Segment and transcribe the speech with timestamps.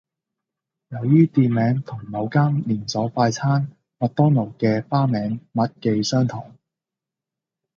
[0.87, 6.55] 由於店名同某間連鎖快餐麥當勞嘅花名麥記相同